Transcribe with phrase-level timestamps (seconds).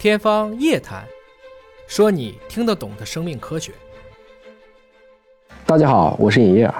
[0.00, 1.02] 天方夜谭，
[1.86, 3.70] 说你听得懂的生命科学。
[5.66, 6.72] 大家好，我是尹烨。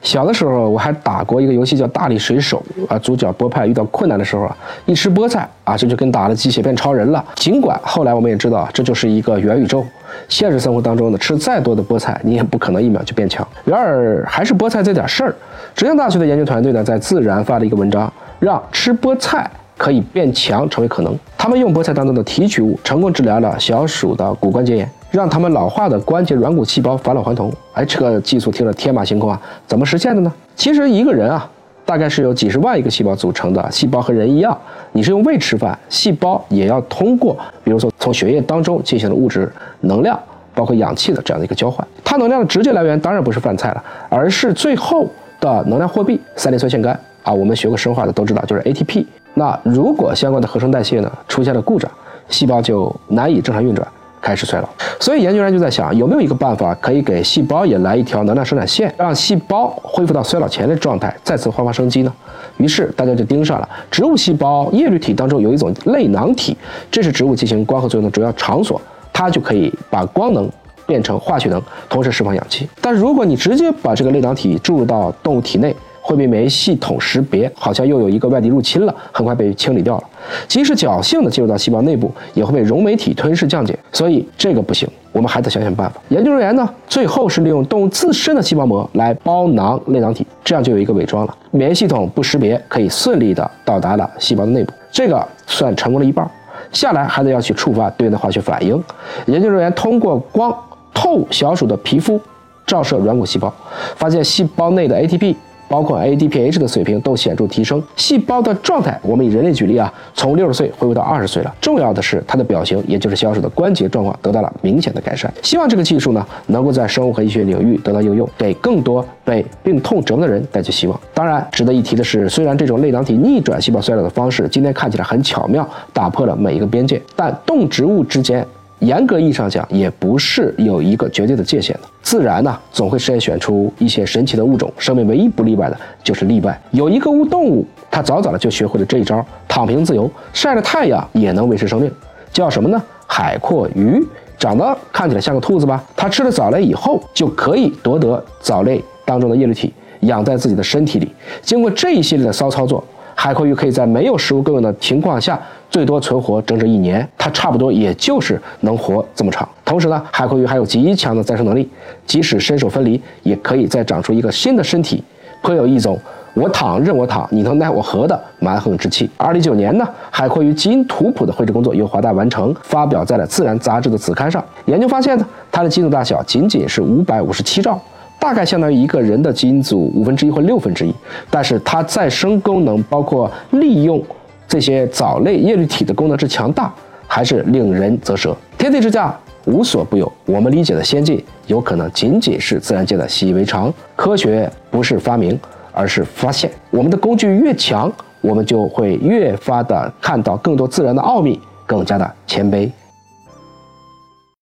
[0.00, 4.56] 小的时候我还打过一个游戏叫《大力水手》啊，主角波派遇到困难的时候啊，
[4.86, 7.24] 一吃菠菜啊，这就跟打了鸡血变超人了。
[7.34, 9.84] 尽管后来我们也知道这就是一个元宇宙，
[10.28, 13.44] 现实生活当中呢，吃再多的菠菜，你也不可能一秒就变强。
[13.64, 15.34] 然而还是菠菜这点事儿，
[15.74, 19.50] 浙江大学的研究团队呢，在《自然》发了一个文章，让吃菠菜。
[19.78, 21.18] 可以变强成为可能。
[21.38, 27.50] 他们用菠菜当中的提取物，成功治疗了小鼠的骨关节炎，让他们老化的关节软骨细胞返老还童。
[27.72, 30.30] 哎，这个技术听着天马行空啊，怎么实现的呢？
[30.56, 31.48] 其实一个人啊，
[31.86, 33.70] 大概是由几十万一个细胞组成的。
[33.70, 34.58] 细胞和人一样，
[34.92, 40.18] 你是用胃吃饭，细胞也要通过，比如说从血液当中进行的物质、能量，
[40.54, 41.86] 包括氧气的这样的一个交换。
[42.04, 45.06] 它能量的直接来源当然不是饭菜了，而是最后
[45.40, 47.32] 的能量货币——三磷酸腺苷啊。
[47.32, 49.04] 我们学过生化的都知道，就是 ATP。
[49.34, 51.90] 那如果相关的合成代谢呢出现了故障，
[52.28, 53.86] 细胞就难以正常运转，
[54.20, 54.68] 开始衰老。
[54.98, 62.12] 所以研究人员就在想，有没有一个办法可以给细胞也来一条能量生产线，让细胞恢复到衰老前的状态，再次焕发生机呢？
[62.56, 66.56] 于是大家就盯上了植物细胞叶绿体当中有一种类囊体，
[66.90, 68.80] 这是植物进行光合作用的主要场所，
[69.12, 70.50] 它就可以把光能
[70.84, 72.68] 变成化学能，同时释放氧气。
[72.80, 75.74] 但如果你直接把这个类囊体注入到动物体内，
[76.08, 80.04] 会被免疫系统识别，好像又有一个外敌入侵了，很快被清理掉了。
[80.46, 83.78] 即使侥幸的进入到细胞内部，也会被溶酶体吞噬降解。
[83.92, 86.00] 所以这个不行，我们还得想想办法。
[86.08, 94.72] 研究人员呢，最后是利用动物自身的细胞膜来包囊类囊体，这样就有一个伪装了，免疫系统不识别，可以顺利的到达了细胞的内部。
[94.90, 96.26] 这个算成功了一半。
[96.72, 98.82] 下来还得要去触发对应的化学反应。
[99.26, 100.54] 研究人员通过光
[100.94, 102.18] 透小鼠的皮肤，
[102.66, 103.52] 照射软骨细胞，
[103.96, 105.36] 发现细胞内的 ATP。
[105.68, 111.54] 包括 ADPH 的水平都显著提升，细胞的状态，我们以人类举例啊，从六十岁恢复到二十岁了。
[111.60, 115.32] 重要的是它的表型，也就是小鼠的关节状况得到了明显的改善。
[115.42, 120.98] 希望这个技术呢，能够在生物和医学领域得到应用，给更多被病痛折磨的人带去希望。
[121.12, 128.46] 当然，值得一提的是，虽然这种类囊体逆转细胞衰老的方式今天看起来很巧妙，打破了每一个边界，但动植物之间。
[128.80, 131.80] 严格意义上讲，也不是有一个绝对的界限的。
[132.02, 134.72] 自然呢，总会筛选出一些神奇的物种。
[134.78, 136.60] 生命唯一不例外的就是例外。
[136.70, 141.90] 有一个物动物，它早早的就学会了这一招，躺平自由，晒着太阳也能维持生命。
[142.32, 142.80] 叫什么呢？
[143.06, 144.00] 海阔鱼，
[144.38, 145.82] 长得看起来像个兔子吧？
[145.96, 151.10] 它吃了藻类以后，就可以夺得藻类当中的叶绿体，养在自己的身体里。
[151.42, 152.82] 经过这一系列的骚操作。
[153.20, 155.36] 海阔鱼可以在没有食物供应的情况下，
[155.68, 159.46] 最多存活整整一年，它差不多也就是能活这么长。
[159.64, 161.68] 同时呢，海阔鱼还有极强的再生能力，
[162.06, 165.02] 即使身首分离，也可以再长出一个新的身体，
[165.42, 165.98] 颇有一种
[166.34, 169.10] 我躺任我躺，你能奈我何的蛮横之气。
[169.16, 174.42] 二零一九年呢，海阔鱼基因图谱的绘制工作由华大完成，发表在了《自然》杂志的子刊上。
[174.66, 177.76] 研究发现呢，它的基因大小仅仅是五百五十七兆。
[178.20, 180.92] 大概相当于一个人的基因组五分之一或六分之一，
[181.30, 184.02] 但是它再生功能，包括利用
[184.46, 186.72] 这些藻类叶绿体的功能之强大，
[187.06, 188.36] 还是令人啧舌。
[188.58, 190.10] 天地之价，无所不有。
[190.26, 193.72] 我们理解的先进，有可能仅仅是自然界的习以为常。
[193.94, 195.38] 科学不是发明，
[195.72, 196.50] 而是发现。
[196.70, 197.90] 我们的工具越强，
[198.20, 202.68] 我们就会越发的看到更多自然的奥秘，更加的谦卑。